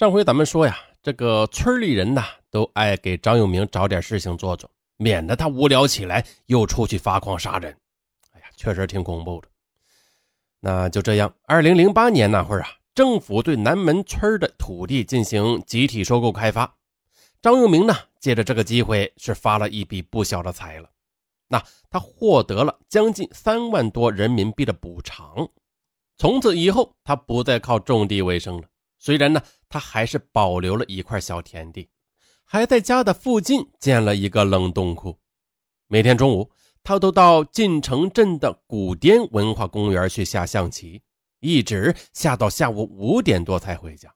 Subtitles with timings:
[0.00, 7.76] 上回咱们说呀，这个村里人呐都爱给张永明找点事情做做，免得他无聊起来又出去发狂杀人。
[8.32, 9.48] 哎呀，确实挺恐怖的。
[10.58, 16.74] 那就这样，二零零八年那会儿啊，政府对南门村的土地进行集体收购开发。
[17.42, 20.88] 张永明呢，借着这个机会是发了一笔不小的财了。
[21.48, 25.46] 那他获得了将近三万多人民币的补偿。
[26.16, 28.66] 从此以后，他不再靠种地为生了。
[29.02, 31.88] 虽然呢，他还是保留了一块小田地，
[32.44, 35.18] 还在家的附近建了一个冷冻库。
[35.86, 36.50] 每天中午，
[36.82, 41.02] 他都到晋城镇的古滇文化公园去下象棋，
[41.38, 44.12] 一直下到下午五点多才回家。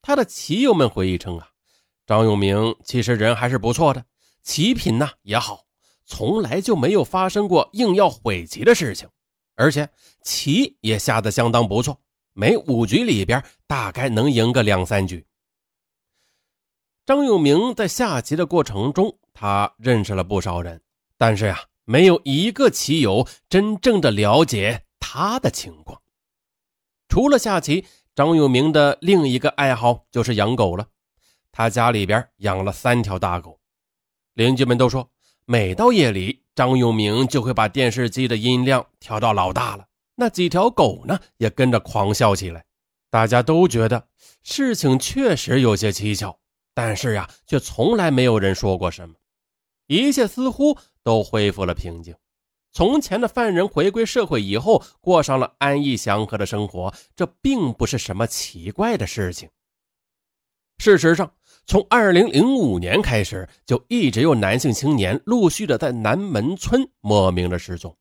[0.00, 1.48] 他的棋友们回忆称啊，
[2.06, 4.04] 张永明其实人还是不错的，
[4.42, 5.66] 棋品呢也好，
[6.06, 9.08] 从来就没有发生过硬要毁棋的事情，
[9.56, 9.88] 而且
[10.22, 12.00] 棋也下得相当不错。
[12.32, 15.26] 每五局里边大概能赢个两三局。
[17.06, 20.80] 张永明在下棋的过程中，他认识了不少人，
[21.18, 26.00] 但是呀，没有一个棋友真正的了解他的情况。
[27.08, 30.86] 除了下棋，张永明的另一个爱好就是养狗了。
[31.50, 33.58] 他家里边养了三条大狗，
[34.34, 35.10] 邻居们都说，
[35.46, 39.86] 每到夜里，张永明就会把电视机的音量调到老大了。
[40.20, 42.62] 那几条狗呢，也跟着狂笑起来。
[43.08, 44.06] 大家都觉得
[44.42, 46.38] 事情确实有些蹊跷，
[46.74, 49.14] 但是呀，却从来没有人说过什么。
[49.86, 52.14] 一切似乎都恢复了平静。
[52.70, 59.48] 从前的犯人回归社会以后，过上了安逸祥和的生活，这并不是什么奇怪的事情。
[60.76, 61.32] 事实上，
[61.64, 67.96] 从2005年开始，就一直有男性青年陆续的在南门村莫名的失踪，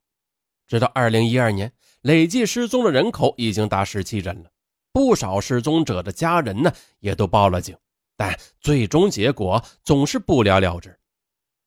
[0.68, 1.72] 直到2012年。
[2.02, 4.50] 累计失踪的人口已经达十七人了，
[4.94, 7.76] 不少失踪者的家人呢也都报了警，
[8.16, 10.98] 但最终结果总是不了了之。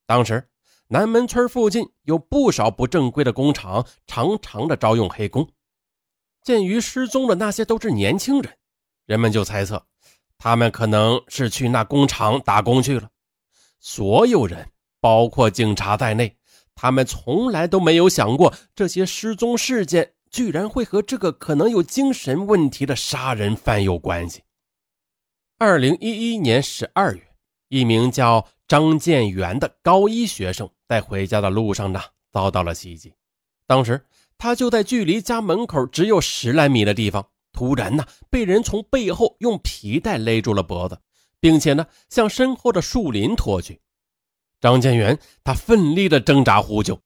[0.06, 0.48] 当时
[0.88, 5.46] 南门村附近有不少不正规的工厂，常常的招用黑工。
[6.42, 8.56] 鉴于失踪的那些都是年轻人，
[9.06, 9.86] 人们就猜测
[10.38, 13.08] 他们可能是去那工厂打工去了。
[13.78, 14.68] 所有人，
[14.98, 16.36] 包括警察在内，
[16.74, 20.14] 他们从来都没有想过这些失踪事件。
[20.32, 24.42] 居然会和这个可能有精神问题的杀人犯有关系。
[25.58, 27.22] 二零一一年十二月，
[27.68, 32.00] 一名叫张建元的高一学生在回家的路上呢，
[32.32, 33.12] 遭到了袭击。
[33.66, 34.04] 当时
[34.38, 40.98] 他就在距离家门口只有十来米的地方，突然呢，被人从背后用皮带勒住了脖子，
[41.40, 43.82] 并且呢，向身后的树林拖去。
[44.62, 46.98] 张建元他奋力的挣扎呼救。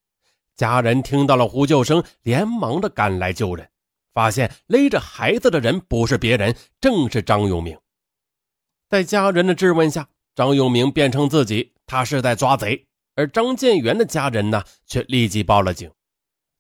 [0.57, 3.69] 家人听到了呼救声，连忙的赶来救人，
[4.15, 7.79] 发现勒着孩子的人不是别人，正是张永明。
[8.89, 12.87] 在家人的质问下，张永明辩称自己他是在抓贼，
[13.17, 15.91] 而张建元的家人呢，却立即报了警。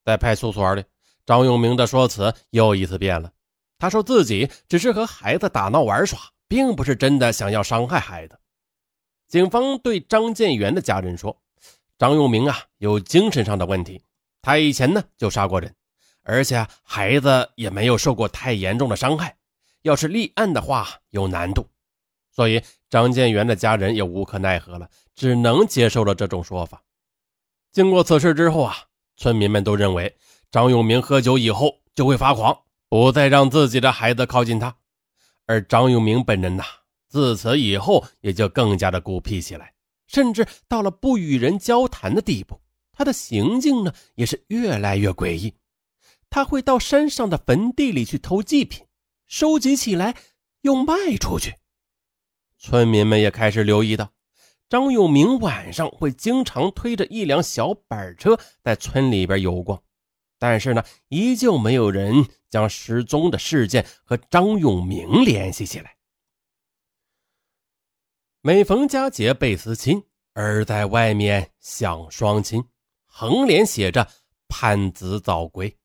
[0.04, 0.84] 在派出所里，
[1.24, 3.32] 张永明的说辞又一次变了，
[3.78, 8.38] 他说自己只是和孩子打闹玩耍，并不是真的想要伤害孩子。
[9.26, 11.40] 警方对张建元的家人说。
[11.98, 14.02] 张永明啊，有精神上的问题。
[14.42, 15.74] 他以前呢就杀过人，
[16.22, 19.36] 而且孩子也没有受过太严重的伤害。
[19.82, 21.68] 要是立案的话有难度，
[22.32, 26.82] 所以张建元的家人也无可奈何了，只能接受了这种说法。
[27.72, 28.76] 经过此事之后啊，
[29.16, 30.16] 村民们都认为
[30.50, 32.58] 张永明喝酒以后就会发狂，
[32.88, 34.76] 不再让自己的孩子靠近他。
[35.46, 36.64] 而张永明本人呐，
[37.08, 39.72] 自此以后也就更加的孤僻起来。
[40.06, 42.60] 甚至到了不与人交谈的地步，
[42.92, 45.54] 他的行径呢也是越来越诡异。
[46.28, 48.86] 他会到山上的坟地里去偷祭品，
[49.26, 50.14] 收集起来
[50.62, 51.54] 又卖出去。
[52.58, 54.12] 村民们也开始留意到，
[54.68, 59.82] 张永明晚上会经常推着一辆小板车在村里边游逛，
[60.38, 65.95] 但是呢，依旧没有人将失踪的事件和张永明联系起来。
[68.46, 70.00] 每逢佳节倍思亲，
[70.34, 72.62] 儿在外面享双亲。
[73.04, 74.06] 横联写着
[74.46, 75.76] 盼子早归。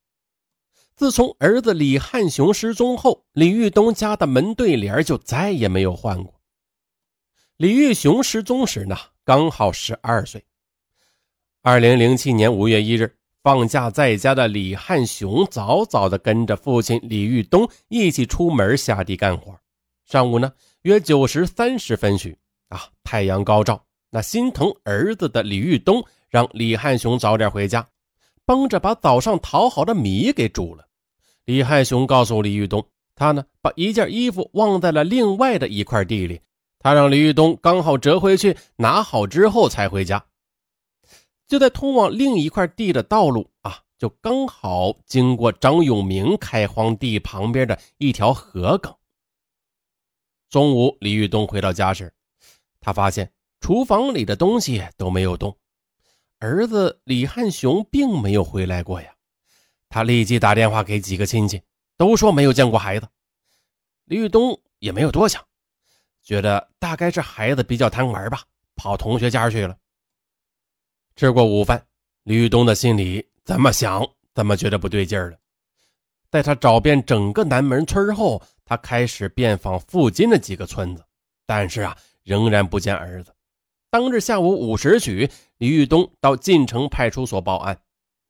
[0.96, 6.40] 自从儿子李汉雄失踪后，李玉东家的门对联就再也没有换过。
[7.58, 10.46] 李玉雄失踪时呢，刚好十二岁。
[11.63, 19.60] 二零零七年五月一日，放假在家的李汉雄早早的跟着父亲李玉东一起出门下地干活。
[20.06, 20.54] 上午呢，
[20.84, 22.38] 约九时三十分许。
[22.72, 22.90] 啊！
[23.04, 27.88] 太阳高照，那心疼儿子的李玉东让李汉雄早点回家，
[28.46, 30.88] 帮着把早上淘好的米给煮了。
[31.46, 32.86] 李汉雄告诉李玉东，
[33.16, 36.42] 他呢，把一件衣服忘在了另外的一块地里，
[36.80, 40.26] 他让李玉东刚好折回去，拿好之后才回家。
[41.48, 48.96] 就在通往另一块地的道路啊，就刚好经过张永明开荒地旁边的一条河埂。
[50.50, 52.14] 中午，李玉东回到家时，
[52.81, 53.31] 他发现
[53.62, 55.56] 厨房里的东西都没有动，
[56.39, 59.13] 儿子李汉雄并没有回来过呀。
[59.88, 61.62] 他立即打电话给几个亲戚，
[61.95, 63.07] 都说没有见过孩子。
[64.06, 65.45] 李玉东也没有多想，
[66.24, 68.44] 觉得大概是孩子比较贪玩吧，
[68.75, 69.77] 跑同学家去了。
[71.16, 71.86] 吃过午饭，
[72.24, 75.38] 李玉东的心里怎么想怎么觉得不对劲了。
[76.30, 81.06] 在他找遍整个南门村后，他开始遍访附近的几个村子，
[81.45, 83.34] 但是啊，仍然不见儿子。
[83.90, 87.82] 当日下午五时许，李玉东到晋城派出所报案，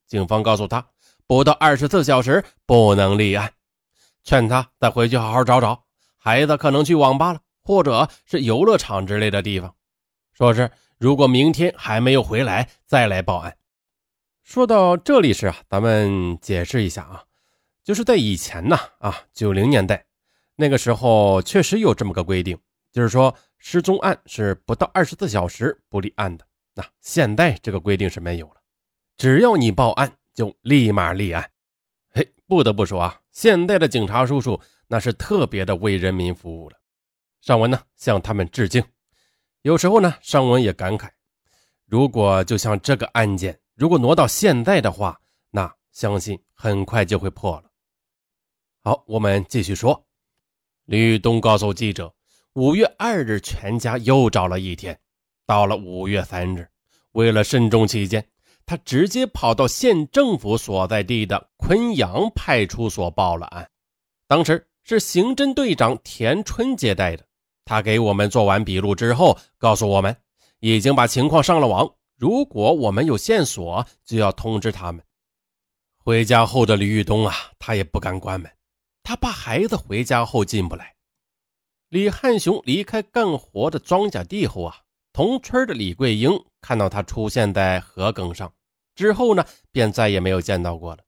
[0.06, 0.86] 警方告诉他，
[1.26, 3.52] 不到二十四小时不能立案，
[4.24, 5.84] 劝他再回去好好找找
[6.16, 9.74] 孩子，可能去网吧了，或者是游乐场之类的地方，
[10.32, 10.70] 说是。
[10.98, 13.56] 如果明天还没有回来，再来报案。
[14.44, 17.24] 说到这里时啊，咱们解释一下啊，
[17.82, 20.06] 就是在以前呢啊，九零年代
[20.54, 22.56] 那个时候确实有这么个规定，
[22.92, 26.46] 就是说失踪案是不到二十四小时不立案的。
[26.74, 28.56] 那现在这个规定是没有了，
[29.16, 31.50] 只要你报案就立马立案。
[32.10, 36.76] 嘿，不得不说啊，现在的警察叔叔那是特别的为人民服务了。
[37.40, 38.84] 尚文呢向他们致敬。
[39.62, 41.08] 有时候呢，尚文也感慨，
[41.86, 47.70] 如果就像这个案件，如果挪到现在的话，那相信很快就会破了。
[48.82, 50.06] 好，我们继续说。
[50.86, 52.12] 李玉东告诉记者，
[52.54, 54.98] 五月二日全家又找了一天，
[55.46, 56.68] 到了五月三日，
[57.12, 58.26] 为了慎重起见，
[58.66, 63.66] 他直接跑到县政府所在地的昆阳派出所报了案。
[64.28, 67.24] 当时是刑侦队长田春接待的。
[67.64, 70.14] 他给我们做完笔录之后，告诉我们
[70.60, 71.90] 已经把情况上了网。
[72.18, 75.02] 如果我们有线索，就要通知他们。
[75.96, 78.50] 回家后的李玉东啊，他也不敢关门，
[79.02, 80.94] 他怕孩子回家后进不来。
[81.92, 84.74] 李汉雄离开干活的庄稼地后啊，
[85.12, 88.50] 同村的李桂英看到他出现在河埂上
[88.94, 91.02] 之后呢，便再也没有见到过了。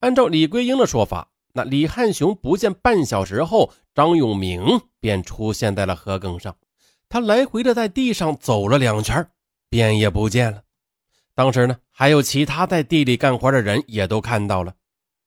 [0.00, 1.30] 按照李桂英的说法。
[1.54, 4.62] 那李汉雄不见半小时后，张永明
[5.00, 6.54] 便出现在了河埂上。
[7.08, 9.26] 他来回的在地上走了两圈，
[9.70, 10.62] 便也不见了。
[11.34, 14.74] 当时呢，还有其他在地里干活的人也都看到了。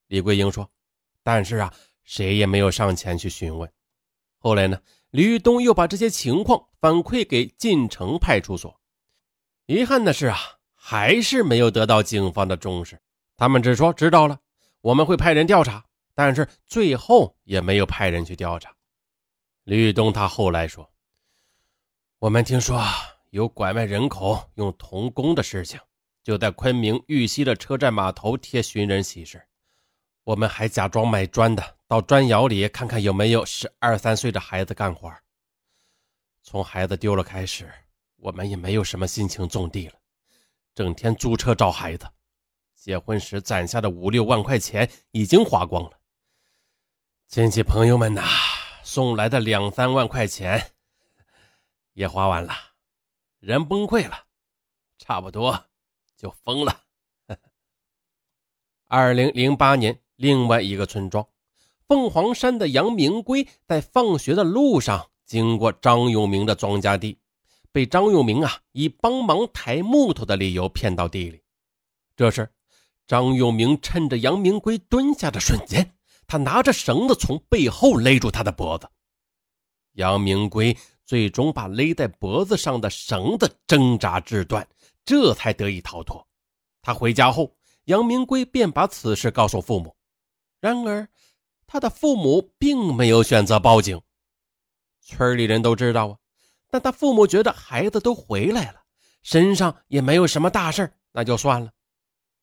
[0.08, 0.70] 李桂英说
[1.24, 3.68] ：“但是啊，谁也没有上前去询问。”
[4.46, 8.80] 后来呢，李玉东又把这些情况反馈给晋城派出所。
[9.66, 10.38] 遗憾的是啊，
[10.76, 13.02] 还是没有得到警方的重视。
[13.36, 14.40] 他们只说知道了，
[14.82, 15.84] 我们会派人调查。
[16.14, 18.72] 但是最后也没有派人去调查。
[19.64, 20.88] 李玉东他后来说
[22.20, 22.80] ：“我们听说
[23.32, 25.80] 有拐卖人口用童工的事情，
[26.24, 29.42] 就在昆明玉溪的车站码头贴寻人启事。
[30.24, 35.14] 我们还假装买砖的，到砖窑里看看有没有十二三岁的孩子干活。
[36.42, 37.72] 从孩子丢了开始，
[38.18, 39.94] 我们也没有什么心情种地了，
[40.74, 42.08] 整天租车找孩子。
[42.74, 46.00] 结婚时攒下的五六万块钱已经花光了。”
[47.28, 48.22] 亲戚朋友们呐，
[48.84, 50.74] 送来的两三万块钱
[51.94, 52.54] 也花完了，
[53.39, 54.25] 人崩溃了，
[54.98, 55.68] 差不多
[56.15, 56.84] 就疯了。
[58.86, 61.27] 二零零八年，另外一个村庄
[61.88, 67.20] 凤凰山的杨明贵在放学的路上经过张永明的庄稼地，
[67.72, 71.42] 被张永明啊以帮忙抬木头的理由骗到地里。
[72.15, 72.50] 这时，
[73.06, 75.92] 张永明趁着杨明贵蹲下的瞬间。
[76.27, 78.89] 他拿着绳子从背后勒住他的脖子，
[79.94, 80.75] 杨明贵
[81.06, 84.68] 最终把勒在脖子上的绳子挣扎至断，
[85.06, 86.27] 这才得以逃脱。
[86.82, 89.96] 他回家后，杨明贵便把此事告诉父母。
[90.60, 91.08] 然而，
[91.75, 94.01] 他的父母并没有选择报警。
[95.01, 96.15] 村里人都知道啊，
[96.72, 98.84] 但他父母觉得孩子都回来了，
[99.22, 101.70] 身上也没有什么大事那就算了。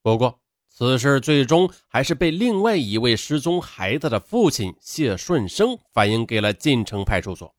[0.03, 7.55] 不过，此事最终还是被另外一位失踪孩子的父亲谢顺生反映给了晋城派出所。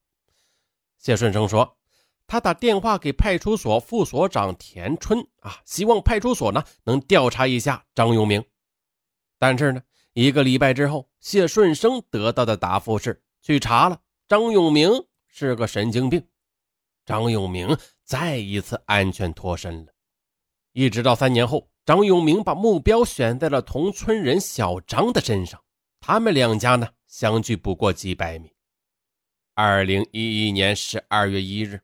[0.97, 1.77] 谢顺生说，
[2.25, 8.41] 他打电话给派出所副所长田春啊，希望派出所呢能调查一下张永明。
[9.37, 9.81] 但是呢，
[10.15, 14.89] 一个礼拜之后，谢顺生得到的答复是去查了，张永明
[15.27, 16.25] 是个神经病。
[17.05, 19.91] 张永明再一次安全脱身了，
[20.71, 21.69] 一直到三年后。
[21.85, 25.61] 张永明把目标选在了同村人小张的身上，
[25.99, 28.49] 他们两家呢相距不过几百米。
[29.53, 31.81] 二零一一年十二月一日，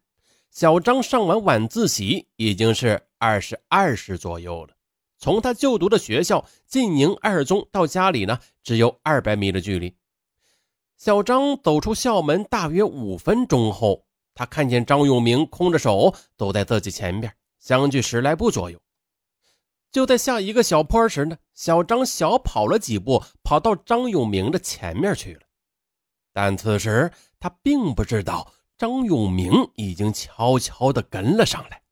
[0.50, 4.73] 小张上完晚自习，已经是二十二时左右了。
[5.22, 9.96] 从他就读的学校晋宁二中到家里呢，只有二百米的距离。
[10.98, 18.82] 小张走出校门大约五分钟后，他看见张永明空着手走在自己前边，相距十来步左右。
[19.92, 25.42] 就在下一个小坡时呢，小张小跑了几步，跑到张永明的前面去了。
[26.34, 31.84] 但此时他并不知道张永明已经悄悄地跟了上来。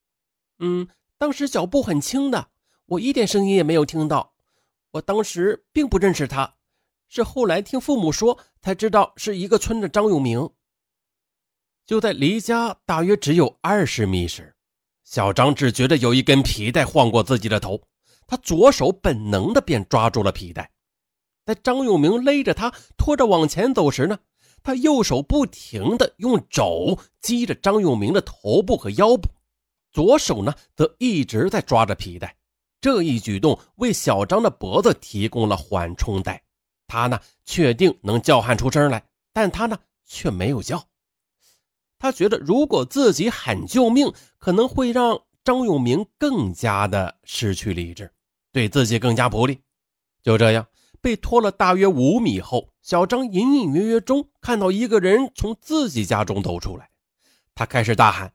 [0.58, 0.88] 嗯，
[1.20, 2.48] 当时脚步很轻的。
[2.90, 4.34] 我一点声音也没有听到，
[4.92, 6.56] 我当时并不认识他，
[7.08, 10.50] 是后来听父母说才知道是一个村的张永明。
[11.86, 14.56] 就在离家大约只有二十米时，
[15.04, 17.80] 小张只觉得有一根皮带晃过自己的头，
[18.26, 20.72] 他左手本能的便抓住了皮带。
[21.46, 24.18] 在张永明勒着他拖着往前走时呢，
[24.64, 29.30] 他右手不停的用肘击着张永明的头部和腰部，
[29.92, 32.36] 左手呢则一直在抓着皮带。
[32.82, 36.42] 这一举动为小张的脖子提供了缓冲带，
[36.88, 40.84] 他呢确定能叫喊出声来，但他呢却没有叫。
[41.98, 48.10] 他觉得如果自己喊救命，可能会让张永明更加的失去理智，
[48.54, 49.60] 对自己更加不利。
[50.24, 50.66] 就这样
[51.02, 56.90] 被拖了大约五米后，小张隐隐约约中看到一个人从自己家中走出来，
[57.54, 58.34] 他开始大喊：“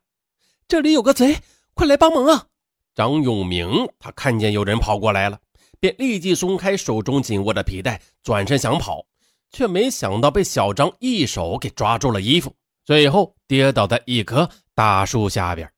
[0.69, 1.39] 这里有个贼，
[1.73, 2.49] 快来帮忙啊！”
[2.95, 5.39] 张永明，他看见有人跑过来了，
[5.81, 9.05] 便立即松开手中紧握的皮带，转身想跑，
[9.51, 15.69] 却没想到被小张一手给抓住了衣服，最后跌倒在一棵大树下边。